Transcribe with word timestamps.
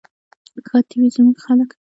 ښاد 0.67 0.85
دې 0.89 0.95
وي 1.01 1.09
زموږ 1.15 1.35
خلک. 1.45 1.69